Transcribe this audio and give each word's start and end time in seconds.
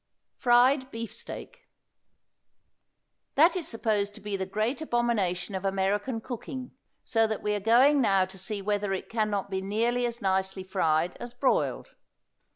FRIED 0.37 0.89
BEEFSTEAK. 0.89 1.69
That 3.35 3.55
is 3.55 3.67
supposed 3.67 4.15
to 4.15 4.19
be 4.19 4.35
the 4.35 4.47
great 4.47 4.81
abomination 4.81 5.53
of 5.53 5.63
American 5.63 6.21
cooking, 6.21 6.71
so 7.03 7.27
that 7.27 7.43
we 7.43 7.53
are 7.53 7.59
going 7.59 8.01
now 8.01 8.25
to 8.25 8.39
see 8.39 8.63
whether 8.63 8.93
it 8.93 9.09
can 9.09 9.29
not 9.29 9.51
be 9.51 9.61
nearly 9.61 10.07
as 10.07 10.19
nicely 10.19 10.63
fried 10.63 11.15
as 11.17 11.35
broiled. 11.35 11.93